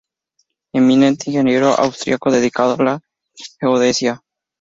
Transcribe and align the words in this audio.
Eminente 0.73 1.27
ingeniero 1.29 1.67
austríaco 1.69 2.31
dedicado 2.31 2.73
a 2.79 2.83
la 2.83 3.01
geodesia. 3.59 4.21